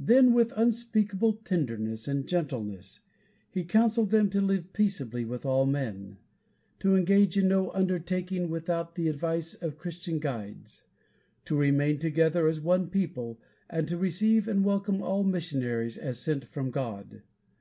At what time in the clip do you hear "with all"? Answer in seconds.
5.24-5.64